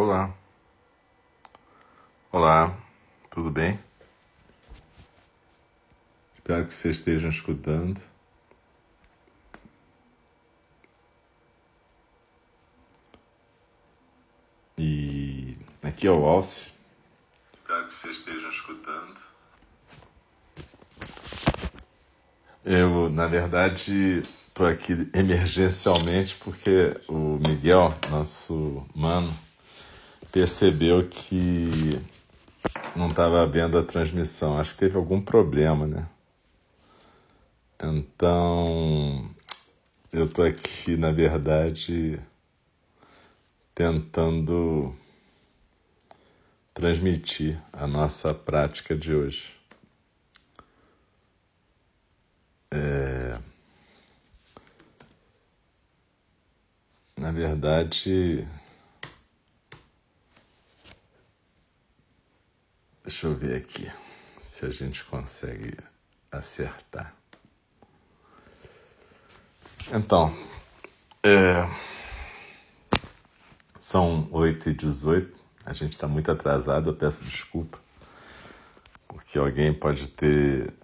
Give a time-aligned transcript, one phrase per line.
[0.00, 0.32] Olá.
[2.30, 2.78] Olá,
[3.28, 3.80] tudo bem?
[6.36, 8.00] Espero que vocês estejam escutando.
[14.78, 16.70] E aqui é o Alce.
[17.54, 19.20] Espero que vocês estejam escutando.
[22.64, 29.47] Eu, na verdade, estou aqui emergencialmente porque o Miguel, nosso mano,
[30.30, 32.00] percebeu que
[32.94, 34.58] não estava vendo a transmissão.
[34.58, 36.08] Acho que teve algum problema, né?
[37.80, 39.30] Então,
[40.12, 42.20] eu estou aqui, na verdade,
[43.74, 44.96] tentando
[46.74, 49.54] transmitir a nossa prática de hoje.
[52.70, 53.38] É...
[57.16, 58.46] Na verdade,
[63.08, 63.90] deixa eu ver aqui
[64.38, 65.74] se a gente consegue
[66.30, 67.14] acertar.
[69.90, 70.30] Então,
[71.22, 71.66] é...
[73.80, 77.78] são 8 e 18 a gente está muito atrasado, eu peço desculpa,
[79.06, 80.74] porque alguém pode ter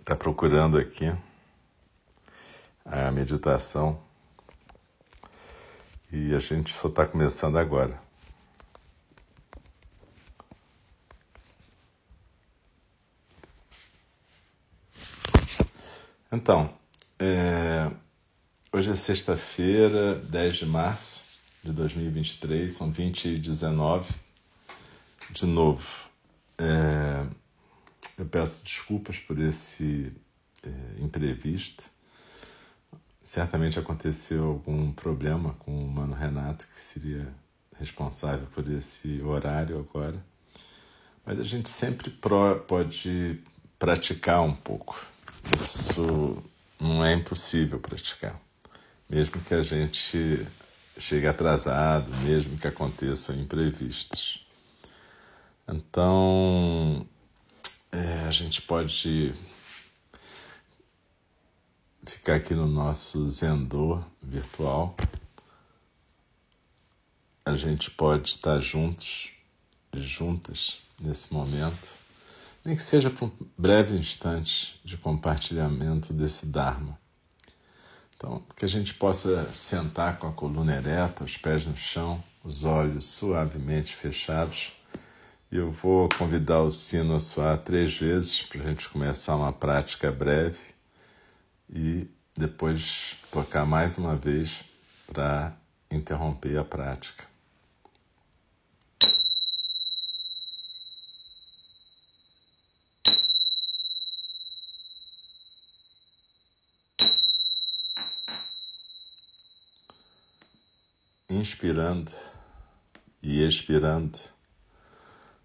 [0.00, 1.14] está procurando aqui
[2.82, 4.00] a meditação
[6.10, 8.03] e a gente só está começando agora.
[16.34, 16.68] Então,
[17.16, 17.88] é,
[18.72, 21.22] hoje é sexta-feira, 10 de março
[21.62, 24.12] de 2023, são 20 e 19.
[25.30, 26.10] De novo,
[26.58, 27.24] é,
[28.18, 30.12] eu peço desculpas por esse
[30.64, 31.84] é, imprevisto.
[33.22, 37.32] Certamente aconteceu algum problema com o Mano Renato, que seria
[37.78, 40.20] responsável por esse horário agora.
[41.24, 42.10] Mas a gente sempre
[42.66, 43.40] pode
[43.78, 45.13] praticar um pouco.
[45.52, 46.42] Isso
[46.80, 48.40] não é impossível praticar.
[49.08, 50.46] Mesmo que a gente
[50.98, 54.46] chegue atrasado, mesmo que aconteçam imprevistos.
[55.68, 57.06] Então,
[57.90, 59.34] é, a gente pode
[62.06, 64.96] ficar aqui no nosso Zendô virtual.
[67.44, 69.30] A gente pode estar juntos,
[69.92, 71.92] juntas nesse momento,
[72.64, 76.98] nem que seja por um breve instante de compartilhamento desse Dharma.
[78.16, 82.64] Então, que a gente possa sentar com a coluna ereta, os pés no chão, os
[82.64, 84.72] olhos suavemente fechados
[85.56, 90.10] eu vou convidar o sino a soar três vezes para a gente começar uma prática
[90.10, 90.74] breve
[91.70, 94.64] e depois tocar mais uma vez
[95.06, 95.56] para
[95.92, 97.33] interromper a prática.
[111.34, 112.12] Inspirando
[113.20, 114.16] e expirando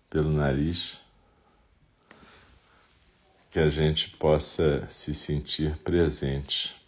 [0.08, 1.00] pelo nariz,
[3.50, 6.80] que a gente possa se sentir presente.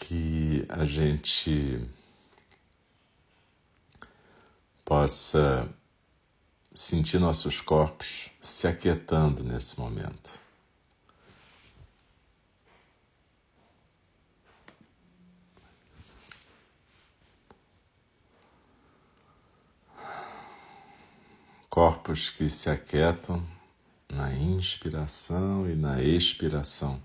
[0.00, 1.88] Que a gente
[4.84, 5.66] possa
[6.74, 10.45] sentir nossos corpos se aquietando nesse momento.
[21.76, 23.46] Corpos que se aquietam
[24.08, 26.98] na inspiração e na expiração.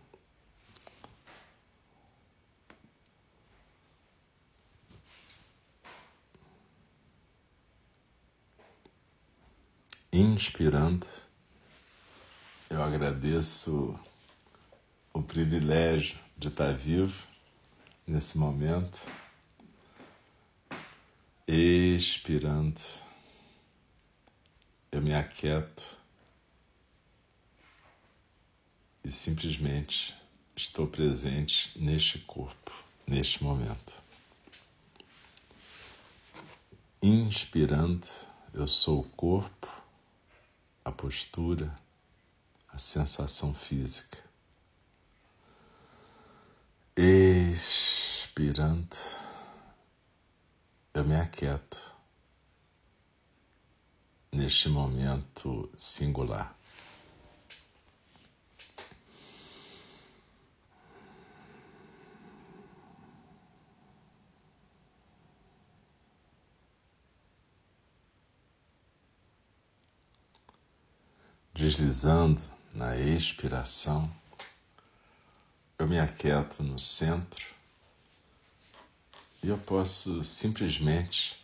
[10.09, 11.05] Inspirando,
[12.69, 13.99] eu agradeço
[15.13, 17.27] o privilégio de estar vivo
[18.07, 19.05] nesse momento.
[21.45, 22.79] Expirando
[24.91, 25.97] eu me aquieto
[29.03, 30.13] e simplesmente
[30.55, 32.71] estou presente neste corpo,
[33.07, 33.93] neste momento.
[37.01, 38.05] Inspirando,
[38.53, 39.67] eu sou o corpo,
[40.83, 41.73] a postura,
[42.67, 44.19] a sensação física.
[46.95, 48.05] Expirando,
[50.93, 52.00] eu me aquieto
[54.31, 56.55] neste momento singular.
[71.53, 72.41] Deslizando
[72.73, 74.09] na expiração,
[75.77, 77.45] eu me aquieto no centro
[79.43, 81.39] e eu posso simplesmente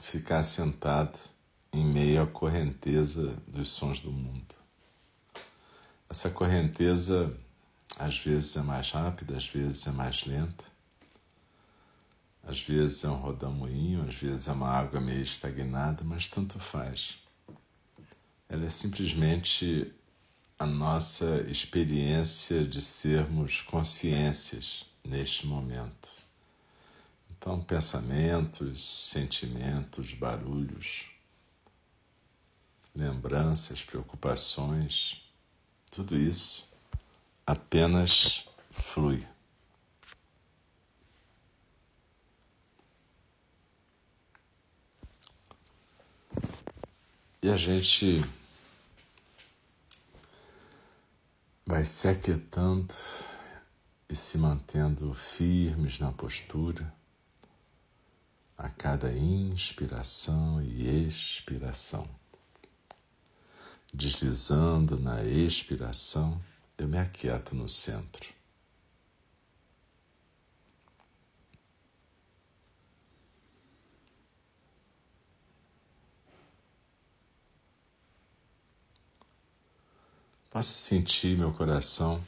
[0.00, 1.18] ficar sentado
[1.72, 4.54] em meio à correnteza dos sons do mundo.
[6.08, 7.36] Essa correnteza
[7.98, 10.64] às vezes é mais rápida, às vezes é mais lenta,
[12.42, 17.18] às vezes é um rodamuinho, às vezes é uma água meio estagnada, mas tanto faz.
[18.48, 19.92] Ela é simplesmente
[20.58, 26.08] a nossa experiência de sermos consciências neste momento.
[27.30, 31.06] Então, pensamentos, sentimentos, barulhos,
[32.98, 35.22] lembranças, preocupações,
[35.88, 36.68] tudo isso
[37.46, 39.24] apenas flui.
[47.40, 48.20] E a gente
[51.64, 52.92] vai se aquietando
[54.08, 56.92] e se mantendo firmes na postura
[58.56, 62.17] a cada inspiração e expiração.
[63.92, 66.40] Deslizando na expiração,
[66.76, 68.26] eu me aquieto no centro.
[80.50, 82.20] Posso sentir meu coração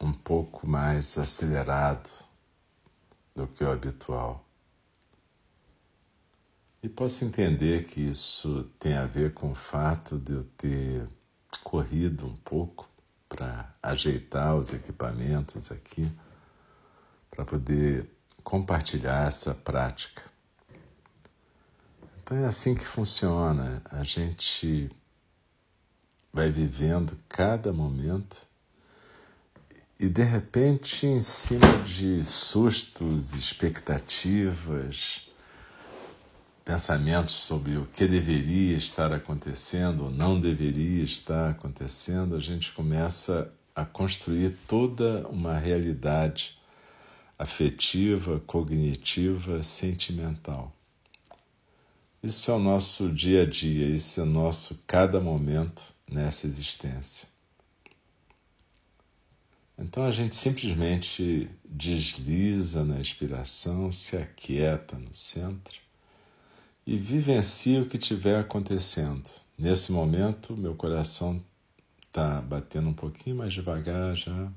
[0.00, 2.08] um pouco mais acelerado
[3.34, 4.45] do que o habitual.
[6.82, 11.08] E posso entender que isso tem a ver com o fato de eu ter
[11.64, 12.88] corrido um pouco
[13.28, 16.10] para ajeitar os equipamentos aqui,
[17.30, 18.08] para poder
[18.44, 20.22] compartilhar essa prática.
[22.22, 23.82] Então é assim que funciona.
[23.90, 24.90] A gente
[26.32, 28.46] vai vivendo cada momento
[29.98, 35.25] e de repente, em cima de sustos, expectativas,
[36.66, 43.52] pensamentos sobre o que deveria estar acontecendo ou não deveria estar acontecendo, a gente começa
[43.72, 46.58] a construir toda uma realidade
[47.38, 50.74] afetiva, cognitiva, sentimental.
[52.20, 57.28] Isso é o nosso dia a dia, isso é o nosso cada momento nessa existência.
[59.78, 65.85] Então a gente simplesmente desliza na expiração, se aquieta no centro
[66.86, 69.28] e vivencia o que estiver acontecendo.
[69.58, 71.42] Nesse momento, meu coração
[72.06, 74.52] está batendo um pouquinho mais devagar já.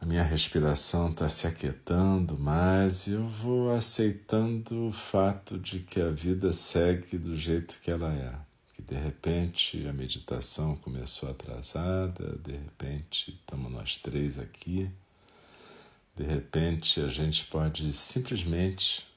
[0.00, 6.00] A minha respiração está se aquietando mais e eu vou aceitando o fato de que
[6.00, 8.34] a vida segue do jeito que ela é.
[8.74, 14.88] Que de repente a meditação começou atrasada, de repente estamos nós três aqui,
[16.16, 19.07] de repente a gente pode simplesmente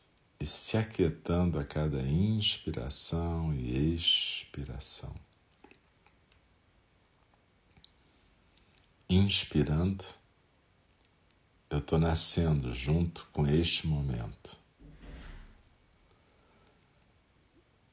[0.42, 5.14] ir se aquietando a cada inspiração e expiração.
[9.08, 10.04] Inspirando
[11.70, 14.60] eu estou nascendo junto com este momento.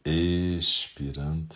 [0.04, 1.54] Expirando,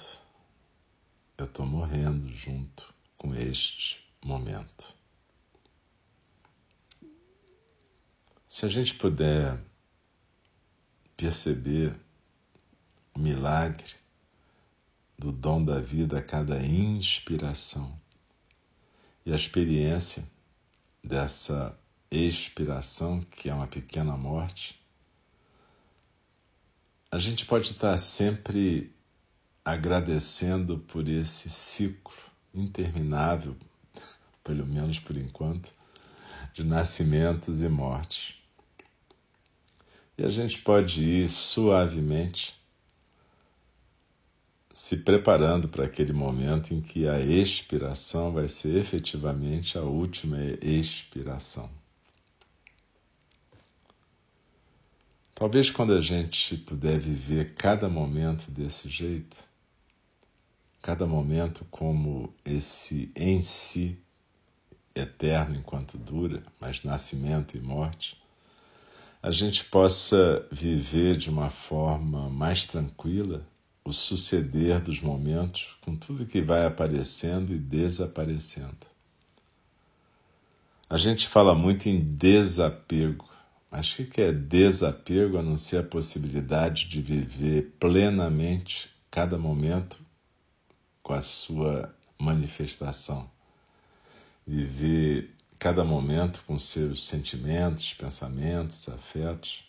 [1.38, 4.94] eu estou morrendo junto com este momento.
[8.46, 9.58] Se a gente puder
[11.22, 11.94] perceber
[13.14, 13.94] o milagre
[15.16, 17.96] do dom da vida a cada inspiração
[19.24, 20.24] e a experiência
[21.02, 21.78] dessa
[22.10, 24.82] expiração, que é uma pequena morte,
[27.08, 28.92] a gente pode estar sempre
[29.64, 32.16] agradecendo por esse ciclo
[32.52, 33.56] interminável,
[34.42, 35.72] pelo menos por enquanto,
[36.52, 38.41] de nascimentos e mortes.
[40.16, 42.54] E a gente pode ir suavemente
[44.72, 51.70] se preparando para aquele momento em que a expiração vai ser efetivamente a última expiração.
[55.34, 59.44] Talvez quando a gente puder viver cada momento desse jeito,
[60.80, 63.98] cada momento como esse em si
[64.94, 68.21] eterno enquanto dura, mas nascimento e morte,
[69.22, 73.46] a gente possa viver de uma forma mais tranquila
[73.84, 78.86] o suceder dos momentos com tudo que vai aparecendo e desaparecendo.
[80.90, 83.30] A gente fala muito em desapego.
[83.70, 89.98] Mas o que é desapego a não ser a possibilidade de viver plenamente cada momento
[91.02, 93.30] com a sua manifestação,
[94.46, 99.62] viver cada momento com seus sentimentos, pensamentos, afetos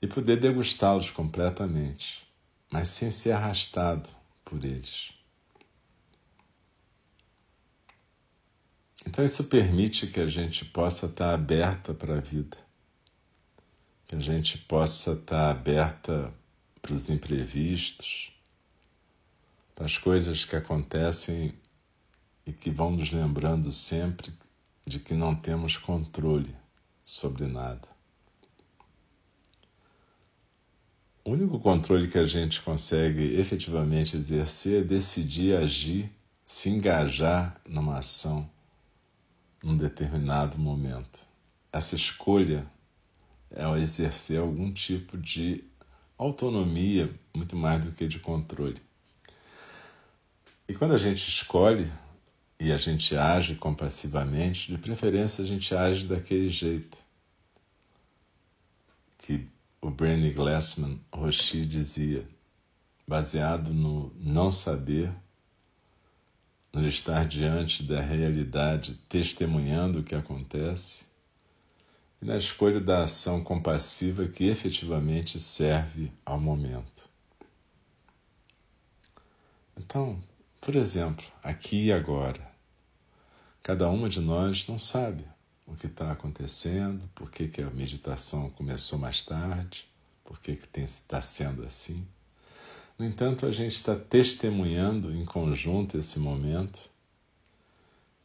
[0.00, 2.26] e poder degustá-los completamente,
[2.70, 4.08] mas sem ser arrastado
[4.46, 5.12] por eles.
[9.06, 12.56] Então, isso permite que a gente possa estar aberta para a vida,
[14.06, 16.32] que a gente possa estar aberta
[16.80, 18.32] para os imprevistos,
[19.74, 21.60] para as coisas que acontecem
[22.46, 24.32] e que vão nos lembrando sempre
[24.86, 26.54] de que não temos controle
[27.04, 27.88] sobre nada.
[31.24, 36.10] O único controle que a gente consegue efetivamente exercer é decidir agir,
[36.44, 38.50] se engajar numa ação
[39.62, 41.26] num determinado momento.
[41.72, 42.66] Essa escolha
[43.50, 45.62] é exercer algum tipo de
[46.18, 48.82] autonomia, muito mais do que de controle.
[50.68, 51.90] E quando a gente escolhe
[52.62, 56.96] e a gente age compassivamente, de preferência a gente age daquele jeito
[59.18, 59.48] que
[59.80, 62.24] o Bernie Glassman Roshi dizia,
[63.06, 65.12] baseado no não saber
[66.72, 71.04] no estar diante da realidade, testemunhando o que acontece,
[72.22, 77.10] e na escolha da ação compassiva que efetivamente serve ao momento.
[79.76, 80.22] Então,
[80.60, 82.51] por exemplo, aqui e agora,
[83.62, 85.24] cada uma de nós não sabe
[85.66, 89.86] o que está acontecendo, por que, que a meditação começou mais tarde,
[90.24, 92.06] por que está sendo assim.
[92.98, 96.90] No entanto, a gente está testemunhando em conjunto esse momento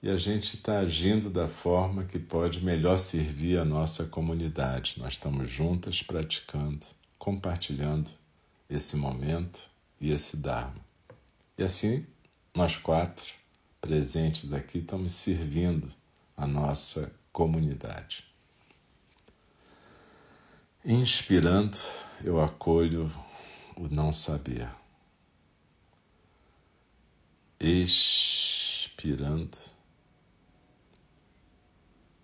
[0.02, 4.96] e a gente está agindo da forma que pode melhor servir a nossa comunidade.
[4.98, 6.86] Nós estamos juntas praticando,
[7.18, 8.12] compartilhando
[8.70, 10.86] esse momento e esse Dharma.
[11.58, 12.06] E assim,
[12.54, 13.34] nós quatro
[13.82, 15.94] presentes aqui estamos servindo
[16.36, 18.26] a nossa comunidade.
[20.84, 21.78] Inspirando,
[22.24, 23.12] eu acolho
[23.76, 24.70] o não saber.
[27.60, 29.58] Expirando,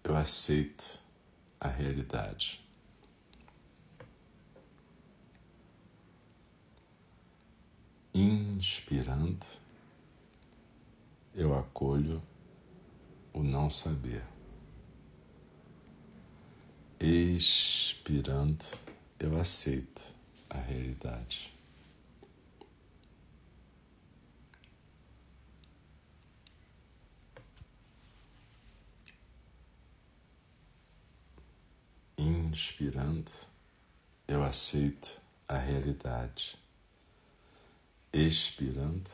[0.03, 0.99] eu aceito
[1.59, 2.63] a realidade.
[8.13, 9.45] Inspirando,
[11.35, 12.21] eu acolho
[13.33, 14.23] o não saber.
[16.99, 18.65] Expirando,
[19.19, 20.01] eu aceito
[20.49, 21.51] a realidade.
[32.15, 33.31] Inspirando,
[34.27, 36.55] eu aceito a realidade.
[38.13, 39.09] Expirando,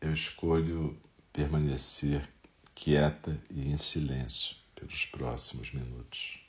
[0.00, 0.98] eu escolho
[1.38, 2.28] permanecer
[2.74, 6.40] quieta e em silêncio pelos próximos minutos.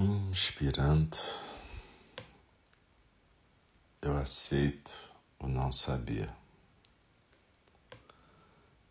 [0.00, 1.18] Inspirando,
[4.00, 4.92] eu aceito
[5.40, 6.30] o não saber.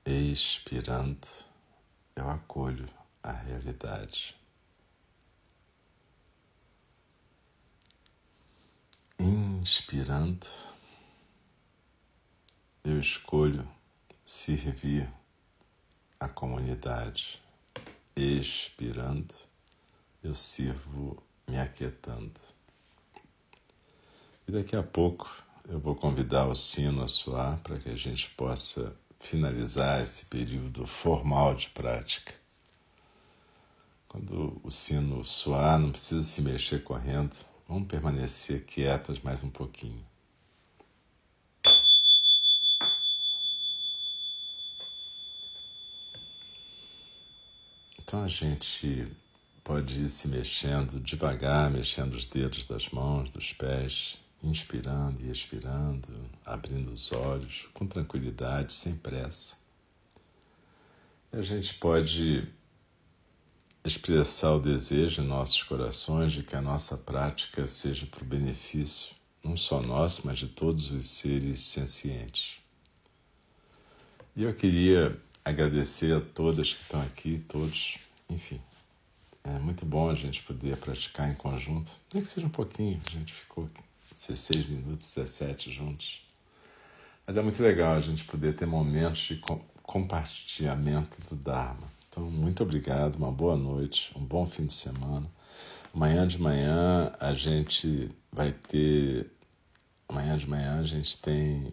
[0.06, 1.26] Expirando,
[2.14, 2.90] eu acolho
[3.24, 4.36] a realidade.
[9.20, 10.48] inspirando,
[12.84, 13.68] eu escolho
[14.24, 15.10] servir
[16.20, 17.42] a comunidade.
[18.16, 19.34] Expirando,
[20.24, 22.40] eu sirvo me aquietando.
[24.48, 25.30] E daqui a pouco
[25.68, 30.88] eu vou convidar o sino a soar para que a gente possa finalizar esse período
[30.88, 32.34] formal de prática.
[34.08, 37.36] Quando o sino soar, não precisa se mexer correndo,
[37.68, 40.04] vamos permanecer quietas mais um pouquinho.
[48.00, 49.06] Então a gente
[49.68, 56.08] pode ir se mexendo devagar, mexendo os dedos das mãos, dos pés, inspirando e expirando,
[56.46, 59.58] abrindo os olhos com tranquilidade, sem pressa.
[61.34, 62.48] E a gente pode
[63.84, 69.14] expressar o desejo em nossos corações de que a nossa prática seja para o benefício,
[69.44, 72.56] não só nosso, mas de todos os seres sencientes.
[74.34, 77.98] E eu queria agradecer a todas que estão aqui, todos,
[78.30, 78.62] enfim.
[79.56, 83.12] É muito bom a gente poder praticar em conjunto, nem que seja um pouquinho, a
[83.12, 83.82] gente ficou aqui
[84.14, 86.22] 16 minutos, 17 juntos.
[87.26, 89.42] Mas é muito legal a gente poder ter momentos de
[89.84, 91.90] compartilhamento do Dharma.
[92.10, 95.26] Então, muito obrigado, uma boa noite, um bom fim de semana.
[95.94, 99.32] Amanhã de manhã a gente vai ter.
[100.10, 101.72] Amanhã de manhã a gente tem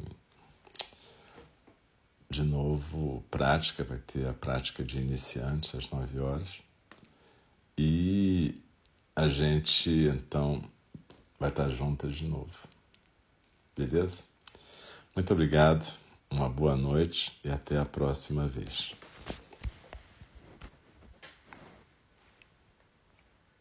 [2.31, 6.64] de novo prática, vai ter a prática de iniciantes às 9 horas.
[7.77, 8.63] E
[9.17, 10.63] a gente então
[11.39, 12.57] vai estar juntas de novo.
[13.77, 14.23] Beleza?
[15.15, 15.97] Muito obrigado,
[16.31, 18.95] uma boa noite e até a próxima vez.